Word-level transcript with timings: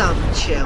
Witam 0.00 0.34
Cię 0.34 0.64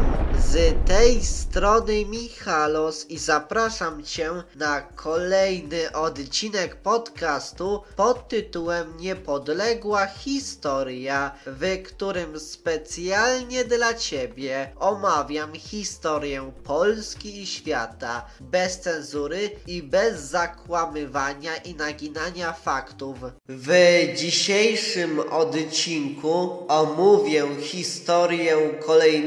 z 0.55 0.87
tej 0.89 1.25
strony 1.25 2.05
Michalos 2.07 3.07
i 3.11 3.19
zapraszam 3.19 4.03
Cię 4.05 4.31
na 4.57 4.81
kolejny 4.81 5.93
odcinek 5.93 6.77
podcastu 6.77 7.83
pod 7.97 8.29
tytułem 8.29 8.97
Niepodległa 8.97 10.07
Historia, 10.07 11.35
w 11.47 11.83
którym 11.83 12.41
specjalnie 12.41 13.65
dla 13.65 13.95
Ciebie 13.95 14.73
omawiam 14.79 15.55
historię 15.55 16.53
Polski 16.65 17.43
i 17.43 17.47
świata 17.47 18.27
bez 18.41 18.81
cenzury 18.81 19.51
i 19.67 19.83
bez 19.83 20.21
zakłamywania 20.21 21.57
i 21.57 21.75
naginania 21.75 22.53
faktów. 22.53 23.17
W 23.49 23.73
dzisiejszym 24.17 25.21
odcinku 25.21 26.67
omówię 26.69 27.47
historię 27.61 28.57
kolejnego 28.87 29.24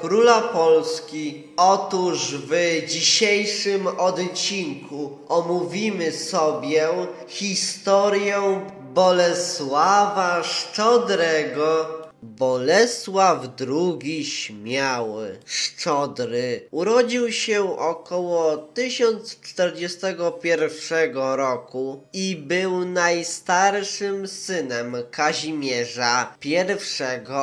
króla 0.00 0.40
Polski. 0.40 1.42
Otóż 1.56 2.34
w 2.34 2.82
dzisiejszym 2.88 3.86
odcinku 3.86 5.18
omówimy 5.28 6.12
sobie 6.12 6.88
historię 7.28 8.60
Bolesława 8.94 10.42
Szczodrego. 10.42 12.03
Bolesław 12.24 13.48
II 13.68 14.24
Śmiały, 14.24 15.38
Szczodry, 15.44 16.68
urodził 16.70 17.32
się 17.32 17.78
około 17.78 18.56
1041 18.56 21.14
roku 21.14 22.02
i 22.12 22.36
był 22.36 22.84
najstarszym 22.84 24.28
synem 24.28 24.96
Kazimierza 25.10 26.34
I 26.44 26.56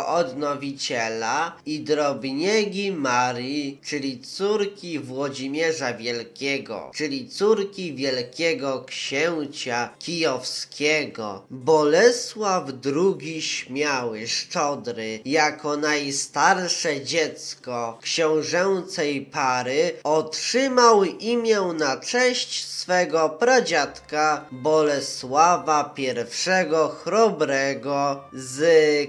Odnowiciela 0.08 1.58
i 1.66 1.80
drobniegi 1.80 2.92
Marii, 2.92 3.80
czyli 3.84 4.20
córki 4.20 5.00
Włodzimierza 5.00 5.94
Wielkiego, 5.94 6.92
czyli 6.96 7.30
córki 7.30 7.94
wielkiego 7.94 8.86
księcia 8.88 9.90
kijowskiego. 10.00 11.46
Bolesław 11.50 12.70
II 12.96 13.42
Śmiały, 13.42 14.28
Szczodry, 14.28 14.71
jako 15.26 15.78
najstarsze 15.78 17.02
dziecko 17.02 17.98
książęcej 18.02 19.22
pary 19.22 19.94
otrzymał 20.04 21.04
imię 21.04 21.62
na 21.62 21.98
cześć 21.98 22.66
swego 22.66 23.30
pradziadka 23.30 24.46
Bolesława 24.52 25.94
I 25.98 26.08
Chrobrego. 27.04 28.24
Z 28.34 28.62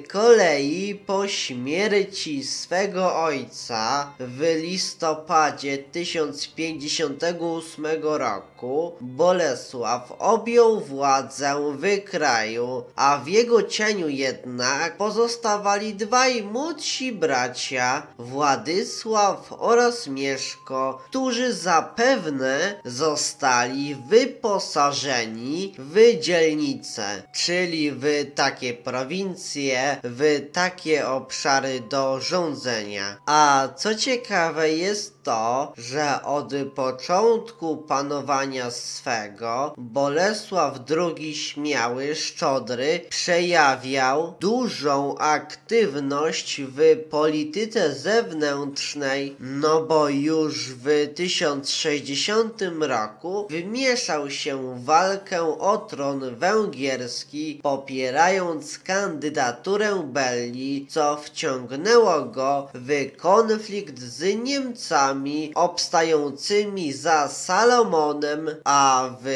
kolei 0.08 0.94
po 1.06 1.28
śmierci 1.28 2.44
swego 2.44 3.22
ojca 3.22 4.12
w 4.18 4.40
listopadzie 4.62 5.78
1058 5.78 7.86
roku 8.02 8.51
Bolesław 9.00 10.12
objął 10.18 10.80
władzę 10.80 11.54
w 11.76 12.04
kraju, 12.10 12.84
a 12.96 13.18
w 13.18 13.28
jego 13.28 13.62
cieniu 13.62 14.08
jednak 14.08 14.96
pozostawali 14.96 15.94
dwaj 15.94 16.42
młodsi 16.42 17.12
bracia 17.12 18.06
Władysław 18.18 19.52
oraz 19.58 20.06
Mieszko, 20.06 21.02
którzy 21.04 21.52
zapewne 21.52 22.80
zostali 22.84 23.96
wyposażeni 24.08 25.74
w 25.78 26.20
dzielnice, 26.20 27.22
czyli 27.34 27.92
w 27.92 28.04
takie 28.34 28.74
prowincje, 28.74 29.96
w 30.04 30.50
takie 30.52 31.08
obszary 31.08 31.80
do 31.80 32.20
rządzenia. 32.20 33.16
A 33.26 33.68
co 33.76 33.94
ciekawe 33.94 34.72
jest 34.72 35.21
to, 35.22 35.72
że 35.76 36.22
od 36.24 36.52
początku 36.74 37.76
panowania 37.76 38.70
swego 38.70 39.74
Bolesław 39.78 40.78
II 40.90 41.34
Śmiały 41.34 42.14
Szczodry 42.14 43.00
przejawiał 43.08 44.34
dużą 44.40 45.18
aktywność 45.18 46.60
w 46.62 46.96
polityce 47.10 47.94
zewnętrznej, 47.94 49.36
no 49.40 49.82
bo 49.82 50.08
już 50.08 50.68
w 50.68 51.14
1060 51.14 52.62
roku 52.80 53.46
wmieszał 53.50 54.30
się 54.30 54.74
w 54.74 54.84
walkę 54.84 55.58
o 55.58 55.78
tron 55.78 56.36
węgierski, 56.36 57.60
popierając 57.62 58.78
kandydaturę 58.78 60.02
Belli, 60.04 60.86
co 60.90 61.16
wciągnęło 61.16 62.22
go 62.22 62.68
w 62.74 63.16
konflikt 63.16 63.98
z 63.98 64.44
Niemcami 64.44 65.11
obstającymi 65.54 66.92
za 66.92 67.28
Salomonem, 67.28 68.50
a 68.64 69.10
w 69.22 69.26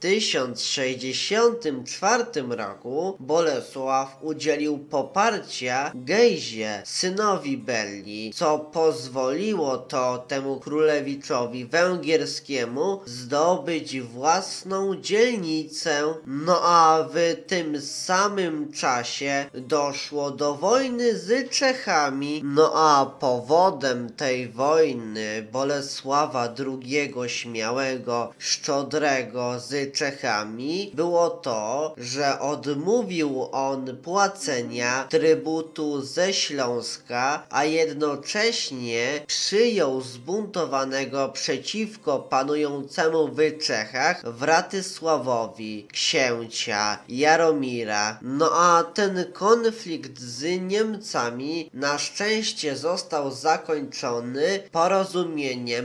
1064 0.00 2.24
roku 2.48 3.16
Bolesław 3.20 4.18
udzielił 4.22 4.78
poparcia 4.78 5.92
Gejzie, 5.94 6.82
synowi 6.84 7.58
Belli, 7.58 8.32
co 8.34 8.58
pozwoliło 8.58 9.78
to 9.78 10.24
temu 10.28 10.60
królewiczowi 10.60 11.66
węgierskiemu 11.66 13.00
zdobyć 13.06 14.00
własną 14.00 14.96
dzielnicę, 14.96 16.14
no 16.26 16.60
a 16.62 17.04
w 17.14 17.36
tym 17.46 17.80
samym 17.80 18.72
czasie 18.72 19.46
doszło 19.54 20.30
do 20.30 20.54
wojny 20.54 21.18
z 21.18 21.50
Czechami, 21.50 22.40
no 22.44 22.72
a 22.74 23.06
powodem 23.06 24.10
tej 24.10 24.48
wojny 24.48 25.21
Bolesława 25.52 26.54
II 26.58 27.12
Śmiałego 27.26 28.32
Szczodrego 28.38 29.60
z 29.60 29.92
Czechami 29.92 30.92
było 30.94 31.30
to, 31.30 31.94
że 31.96 32.40
odmówił 32.40 33.48
on 33.52 33.96
płacenia 33.96 35.06
trybutu 35.08 36.02
ze 36.02 36.32
Śląska, 36.32 37.46
a 37.50 37.64
jednocześnie 37.64 39.20
przyjął 39.26 40.00
zbuntowanego 40.00 41.28
przeciwko 41.28 42.18
panującemu 42.18 43.28
w 43.28 43.58
Czechach 43.66 44.22
Wratysławowi, 44.30 45.86
księcia 45.92 46.98
Jaromira. 47.08 48.18
No 48.22 48.50
a 48.52 48.84
ten 48.84 49.24
konflikt 49.32 50.20
z 50.20 50.60
Niemcami 50.60 51.70
na 51.74 51.98
szczęście 51.98 52.76
został 52.76 53.30
zakończony 53.30 54.62
porozumieniem, 54.72 55.11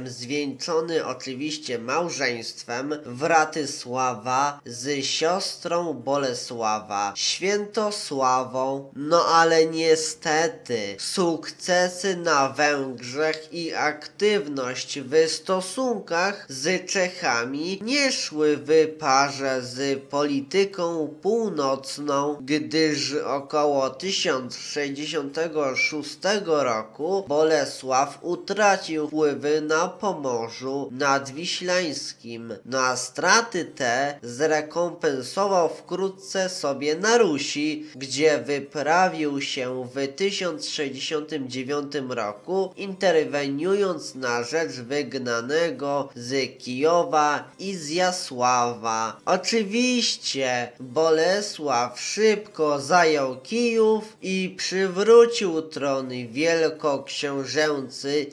zwieńczony 0.08 1.06
oczywiście 1.06 1.80
małżeństwem 1.80 2.96
Wratysława 3.06 4.60
z 4.66 5.06
siostrą 5.06 5.94
Bolesława, 5.94 7.14
Świętosławą. 7.16 8.92
No 8.96 9.26
ale 9.26 9.66
niestety 9.66 10.96
sukcesy 11.00 12.18
na 12.18 12.50
Węgrzech 12.50 13.50
i 13.52 13.74
aktywność 13.74 15.00
w 15.00 15.30
stosunkach 15.30 16.46
z 16.50 16.92
Czechami 16.92 17.80
nie 17.82 18.12
szły 18.12 18.58
w 18.58 18.70
parze 19.00 19.62
z 19.62 20.04
polityką 20.04 21.16
północną, 21.22 22.38
gdyż 22.42 23.14
około 23.14 23.90
1066 23.90 26.18
roku 26.46 27.26
Bolesław 27.28 28.20
utracił 28.22 29.08
wpływy 29.18 29.62
na 29.62 29.88
Pomorzu 29.88 30.90
nadwiślańskim. 30.92 32.54
Na 32.66 32.98
straty 32.98 33.66
te 33.66 34.20
zrekompensował 34.24 35.70
wkrótce 35.70 36.50
sobie 36.50 36.96
na 36.96 37.18
Rusi, 37.18 37.86
gdzie 37.96 38.38
wyprawił 38.38 39.42
się 39.42 39.90
w 39.94 40.08
1069 40.16 41.94
roku, 42.10 42.74
interweniując 42.76 44.16
na 44.16 44.44
rzecz 44.44 44.72
wygnanego 44.72 46.10
z 46.16 46.58
Kijowa 46.58 47.52
i 47.60 47.76
z 47.76 47.90
Jasława. 47.90 49.20
Oczywiście 49.26 50.72
Bolesław 50.80 52.02
szybko 52.02 52.82
zajął 52.82 53.36
Kijów 53.36 54.18
i 54.22 54.56
przywrócił 54.58 55.62
tron 55.62 56.10
wielkoksiążęcy 56.32 58.26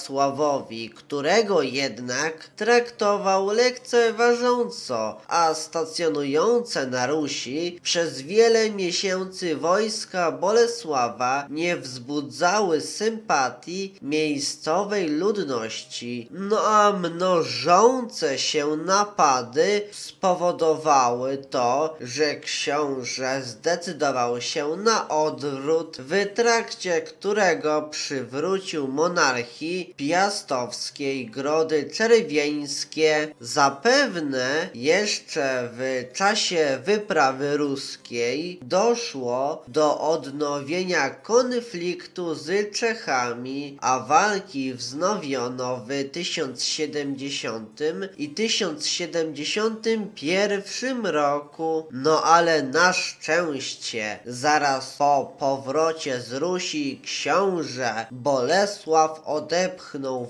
Izjasławowi, 0.00 0.90
którego 0.90 1.62
jednak 1.62 2.48
traktował 2.56 3.50
lekceważąco, 3.50 5.20
a 5.28 5.54
stacjonujące 5.54 6.86
na 6.86 7.06
Rusi 7.06 7.80
przez 7.82 8.20
wiele 8.20 8.70
miesięcy 8.70 9.56
wojska 9.56 10.32
Bolesława 10.32 11.46
nie 11.50 11.76
wzbudzały 11.76 12.80
sympatii 12.80 13.94
miejscowej 14.02 15.08
ludności, 15.08 16.28
no 16.30 16.60
a 16.60 16.92
mnożące 16.92 18.38
się 18.38 18.76
napady 18.76 19.82
spowodowały 19.92 21.38
to, 21.38 21.96
że 22.00 22.36
książę 22.36 23.42
zdecydował 23.44 24.40
się 24.40 24.76
na 24.76 25.08
odwrót, 25.08 25.96
w 26.00 26.34
trakcie 26.34 27.00
którego 27.00 27.82
przywrócił 27.82 28.88
monarchii 28.88 29.89
piastowskiej 29.96 31.26
grody 31.26 31.90
czerwieńskie. 31.94 33.34
Zapewne 33.40 34.68
jeszcze 34.74 35.68
w 35.72 36.04
czasie 36.12 36.78
wyprawy 36.84 37.56
ruskiej 37.56 38.60
doszło 38.62 39.64
do 39.68 40.00
odnowienia 40.00 41.10
konfliktu 41.10 42.34
z 42.34 42.76
Czechami, 42.76 43.78
a 43.80 43.98
walki 43.98 44.74
wznowiono 44.74 45.76
w 45.76 45.88
1070 46.12 47.80
i 48.18 48.28
1071 48.28 51.06
roku. 51.06 51.86
No 51.90 52.22
ale 52.22 52.62
na 52.62 52.92
szczęście 52.92 54.18
zaraz 54.26 54.96
po 54.96 55.34
powrocie 55.38 56.20
z 56.20 56.32
Rusi 56.32 57.00
książę 57.04 58.06
Bolesław 58.10 59.22
odepchnął 59.24 59.79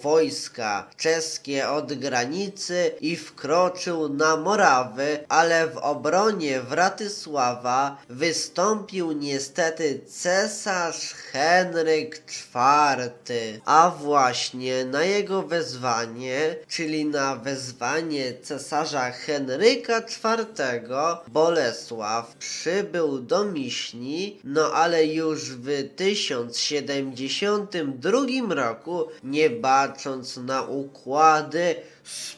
wojska 0.02 0.90
czeskie 0.96 1.68
od 1.68 1.92
granicy 1.92 2.90
i 3.00 3.16
wkroczył 3.16 4.08
na 4.08 4.36
Morawy, 4.36 5.24
ale 5.28 5.66
w 5.66 5.76
obronie 5.76 6.60
Wratysława 6.60 8.02
wystąpił 8.08 9.12
niestety 9.12 10.00
cesarz 10.06 11.12
Henryk 11.12 12.16
IV, 12.16 13.10
a 13.64 13.90
właśnie 13.90 14.84
na 14.84 15.04
jego 15.04 15.42
wezwanie, 15.42 16.56
czyli 16.68 17.04
na 17.04 17.36
wezwanie 17.36 18.32
cesarza 18.42 19.10
Henryka 19.10 19.98
IV, 19.98 20.46
Bolesław 21.28 22.36
przybył 22.36 23.18
do 23.18 23.44
Miśni, 23.44 24.40
no 24.44 24.72
ale 24.72 25.06
już 25.06 25.50
w 25.50 25.88
1072 25.96 28.54
roku, 28.54 29.08
nie 29.24 29.39
bacząc 29.48 30.36
na 30.36 30.62
układy, 30.62 31.74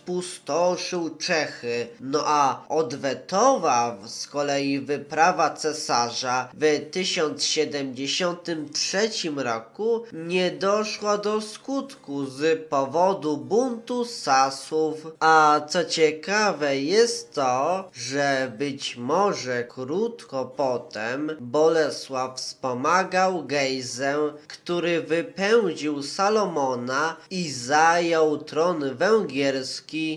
spustoszył 0.03 1.17
Czechy. 1.17 1.89
No 2.01 2.23
a 2.27 2.65
odwetowa 2.69 3.97
z 4.07 4.27
kolei 4.27 4.81
wyprawa 4.81 5.51
cesarza 5.51 6.49
w 6.55 6.91
1073 6.91 9.11
roku 9.37 10.03
nie 10.13 10.51
doszła 10.51 11.19
do 11.19 11.41
skutku 11.41 12.27
z 12.27 12.69
powodu 12.69 13.37
buntu 13.37 14.05
Sasów. 14.05 15.07
A 15.21 15.61
co 15.69 15.85
ciekawe 15.85 16.79
jest 16.79 17.35
to, 17.35 17.85
że 17.95 18.53
być 18.59 18.97
może 18.97 19.65
krótko 19.65 20.45
potem 20.45 21.31
Bolesław 21.41 22.37
wspomagał 22.37 23.45
Gejzę, 23.45 24.33
który 24.49 25.03
wypędził 25.03 26.03
Salomona 26.03 27.17
i 27.31 27.51
zajął 27.51 28.39
tron 28.39 28.97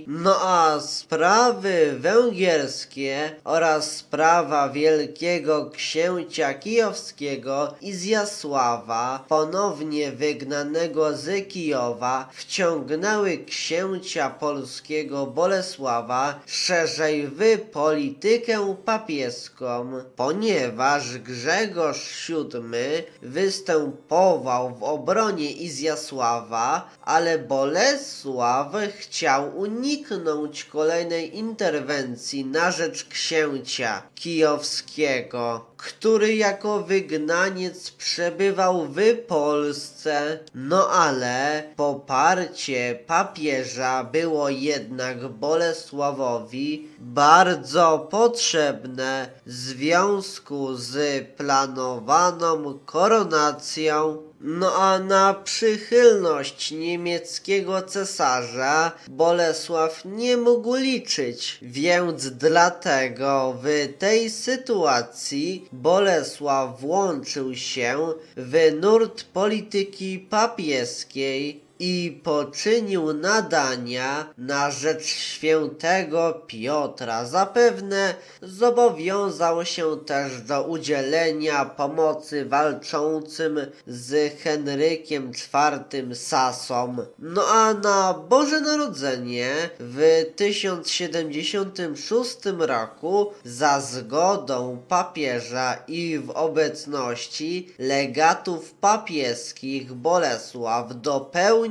no 0.08 0.36
a 0.42 0.80
sprawy 0.80 1.96
węgierskie 2.00 3.36
oraz 3.44 3.92
sprawa 3.96 4.70
wielkiego 4.70 5.70
księcia 5.70 6.54
kijowskiego 6.54 7.74
Izjasława, 7.82 9.26
ponownie 9.28 10.12
wygnanego 10.12 11.18
z 11.18 11.48
Kijowa, 11.48 12.30
wciągnęły 12.34 13.38
księcia 13.38 14.30
polskiego 14.30 15.26
Bolesława 15.26 16.40
szerzej 16.46 17.28
w 17.28 17.62
politykę 17.62 18.76
papieską, 18.86 19.92
ponieważ 20.16 21.18
Grzegorz 21.18 22.30
VII 22.30 23.04
występował 23.22 24.76
w 24.76 24.84
obronie 24.84 25.52
Izjasława, 25.52 26.90
ale 27.02 27.40
Bolesław 27.40 28.68
chciał 29.00 29.25
chciał 29.26 29.58
uniknąć 29.58 30.64
kolejnej 30.66 31.38
interwencji 31.38 32.46
na 32.46 32.72
rzecz 32.72 33.06
księcia 33.06 34.02
kijowskiego, 34.16 35.66
który 35.78 36.36
jako 36.36 36.84
wygnaniec 36.84 37.92
przebywał 37.92 38.88
w 38.88 39.18
Polsce. 39.28 40.40
No 40.56 40.90
ale 40.90 41.64
poparcie 41.76 43.00
papieża 43.08 44.04
było 44.04 44.50
jednak 44.50 45.28
Bolesławowi 45.28 46.88
bardzo 47.00 48.08
potrzebne 48.12 49.30
w 49.46 49.52
związku 49.52 50.76
z 50.76 51.26
planowaną 51.38 52.80
koronacją 52.86 54.18
no 54.46 54.76
a 54.76 55.00
na 55.00 55.34
przychylność 55.34 56.72
niemieckiego 56.72 57.82
cesarza 57.82 58.92
Bolesław 59.08 60.06
nie 60.06 60.38
mógł 60.38 60.76
liczyć, 60.76 61.58
więc 61.62 62.30
dlatego 62.30 63.56
w 63.64 63.94
tej 64.00 64.30
sytuacji 64.30 65.70
Bolesław 65.72 66.82
włączył 66.82 67.56
się 67.56 68.14
w 68.38 68.72
nurt 68.82 69.24
polityki 69.24 70.20
papieskiej 70.20 71.65
i 71.80 72.22
poczynił 72.24 73.14
nadania 73.14 74.34
na 74.38 74.72
rzecz 74.72 75.06
świętego 75.06 76.42
Piotra. 76.48 77.26
Zapewne 77.26 78.16
zobowiązał 78.42 79.66
się 79.66 79.98
też 80.06 80.42
do 80.42 80.64
udzielenia 80.64 81.66
pomocy 81.66 82.46
walczącym 82.46 83.60
z 83.88 84.42
Henrykiem 84.42 85.32
IV 85.32 86.16
Sasom. 86.16 87.02
No 87.20 87.48
a 87.48 87.74
na 87.74 88.14
Boże 88.14 88.62
Narodzenie 88.62 89.54
w 89.80 90.26
1076 90.36 92.38
roku 92.60 93.32
za 93.44 93.82
zgodą 93.82 94.78
papieża 94.88 95.78
i 95.88 96.20
w 96.20 96.30
obecności 96.30 97.74
legatów 97.80 98.74
papieskich 98.74 99.94
Bolesław 99.94 101.02
dopełnił 101.02 101.65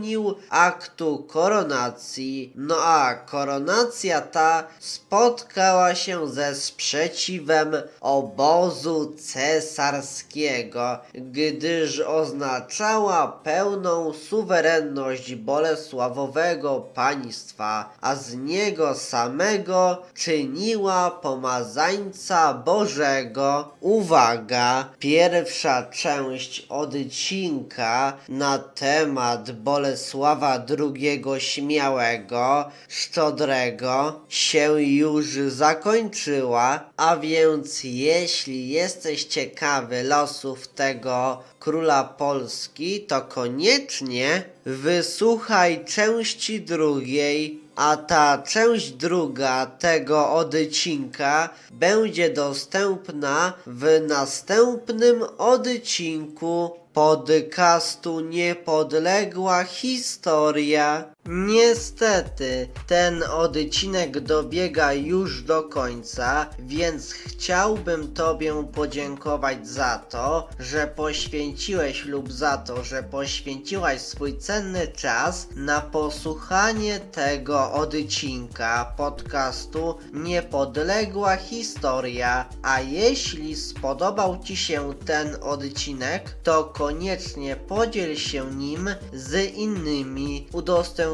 aktu 0.50 1.19
koronacji, 1.29 2.52
no 2.56 2.76
a 2.82 3.14
koronacja 3.14 4.20
ta 4.20 4.64
spotkała 4.81 5.94
się 5.94 6.29
ze 6.29 6.55
sprzeciwem 6.55 7.73
obozu 8.00 9.14
cesarskiego, 9.32 10.99
gdyż 11.14 12.00
oznaczała 12.00 13.29
pełną 13.29 14.12
suwerenność 14.12 15.35
Bolesławowego 15.35 16.80
państwa, 16.80 17.92
a 18.00 18.14
z 18.16 18.35
niego 18.35 18.95
samego 18.95 20.02
czyniła 20.14 21.11
pomazańca 21.11 22.54
Bożego. 22.54 23.75
Uwaga! 23.80 24.88
Pierwsza 24.99 25.83
część 25.83 26.66
odcinka 26.69 28.12
na 28.28 28.59
temat 28.59 29.50
Bolesława 29.50 29.84
Bolesława 29.85 30.67
II 30.79 31.23
Śmiałego, 31.38 32.71
Szczodrego 32.88 34.21
się 34.29 34.83
już 34.83 35.26
zakończyła, 35.49 36.91
a 36.97 37.17
więc 37.17 37.85
jeśli 37.85 38.69
jesteś 38.69 39.25
ciekawy 39.25 40.03
losów 40.03 40.69
tego 40.69 41.43
króla 41.61 42.05
Polski, 42.05 43.00
to 43.00 43.23
koniecznie 43.23 44.43
wysłuchaj 44.64 45.85
części 45.85 46.61
drugiej 46.61 47.64
a 47.76 47.97
ta 47.97 48.38
część 48.38 48.91
druga 48.91 49.67
tego 49.67 50.33
odcinka 50.33 51.49
będzie 51.71 52.31
dostępna 52.31 53.53
w 53.67 54.07
następnym 54.09 55.23
odcinku 55.38 56.84
podcastu 56.95 58.21
Niepodległa 58.21 59.65
Historia. 59.65 61.13
Niestety, 61.26 62.69
ten 62.87 63.23
odcinek 63.23 64.21
dobiega 64.21 64.93
już 64.93 65.43
do 65.43 65.62
końca, 65.62 66.47
więc 66.59 67.12
chciałbym 67.12 68.14
Tobie 68.14 68.64
podziękować 68.73 69.69
za 69.69 69.99
to, 69.99 70.49
że 70.59 70.87
poświęciłeś 70.87 72.04
lub 72.04 72.33
za 72.33 72.59
to, 72.59 72.85
że 72.85 73.02
poświęciłaś 73.02 74.00
swój 74.00 74.38
cenny 74.38 74.88
czas 74.88 75.49
na 75.57 75.81
posłuchanie 75.81 77.00
tego 77.00 77.73
odcinka 77.73 78.95
podcastu 78.97 79.99
Niepodległa 80.12 81.37
Historia. 81.37 82.49
A 82.62 82.81
jeśli 82.81 83.57
spodobał 83.57 84.38
Ci 84.45 84.57
się 84.57 84.95
ten 85.07 85.37
odcinek, 85.40 86.37
to 86.43 86.64
koniecznie 86.64 87.57
podziel 87.57 88.16
się 88.16 88.50
nim 88.54 88.90
z 89.12 89.54
innymi, 89.54 90.49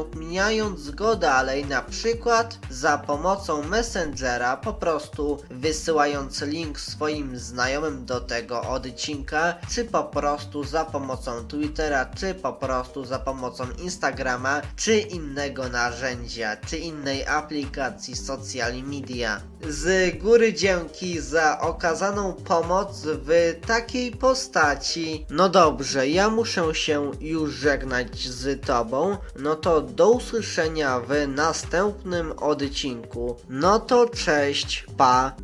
udostępniając 0.01 0.91
go 0.91 1.15
dalej, 1.15 1.65
na 1.65 1.81
przykład 1.81 2.57
za 2.69 2.97
pomocą 2.97 3.63
Messengera, 3.63 4.57
po 4.57 4.73
prostu 4.73 5.39
wysyłając 5.49 6.41
link 6.41 6.79
swoim 6.79 7.37
znajomym 7.37 8.05
do 8.05 8.21
tego 8.21 8.61
odcinka, 8.61 9.55
czy 9.69 9.85
po 9.85 10.03
prostu 10.03 10.63
za 10.63 10.85
pomocą 10.85 11.47
Twittera, 11.47 12.05
czy 12.05 12.33
po 12.33 12.53
prostu 12.53 13.05
za 13.05 13.19
pomocą 13.19 13.63
Instagrama, 13.83 14.61
czy 14.75 14.99
innego 14.99 15.69
narzędzia, 15.69 16.57
czy 16.57 16.77
innej 16.77 17.27
aplikacji 17.27 18.15
social 18.15 18.73
media. 18.83 19.41
Z 19.69 20.17
góry 20.17 20.53
dzięki 20.53 21.19
za 21.19 21.59
okazaną 21.59 22.33
pomoc 22.33 23.01
w 23.05 23.55
takiej 23.67 24.11
postaci. 24.11 25.25
No 25.29 25.49
dobrze, 25.49 26.09
ja 26.09 26.29
muszę 26.29 26.75
się 26.75 27.11
już 27.19 27.53
żegnać 27.53 28.27
z 28.27 28.65
Tobą. 28.65 29.17
No 29.39 29.55
to 29.55 29.81
do 29.91 30.11
usłyszenia 30.11 30.99
w 30.99 31.27
następnym 31.27 32.31
odcinku. 32.31 33.37
No 33.49 33.79
to 33.79 34.09
cześć, 34.09 34.85
pa. 34.97 35.35